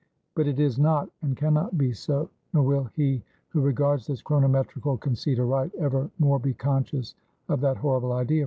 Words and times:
But 0.33 0.47
it 0.47 0.59
is 0.59 0.79
not, 0.79 1.11
and 1.21 1.37
can 1.37 1.53
not 1.53 1.77
be 1.77 1.93
so; 1.93 2.27
nor 2.53 2.63
will 2.63 2.85
he 2.95 3.21
who 3.49 3.61
regards 3.61 4.07
this 4.07 4.19
chronometrical 4.23 4.97
conceit 4.99 5.37
aright, 5.37 5.75
ever 5.75 6.09
more 6.17 6.39
be 6.39 6.55
conscious 6.55 7.13
of 7.47 7.61
that 7.61 7.77
horrible 7.77 8.11
idea. 8.13 8.39